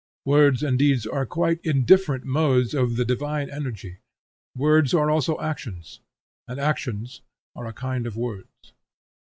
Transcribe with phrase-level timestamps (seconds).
[0.25, 3.99] Words and deeds are quite indifferent modes of the divine energy.
[4.57, 5.99] Words are also actions,
[6.47, 7.21] and actions
[7.55, 8.73] are a kind of words.